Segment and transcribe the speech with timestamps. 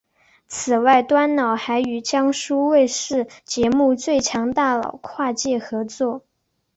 [0.47, 6.23] 此外端脑还与江苏卫视节目最强大脑跨界合作。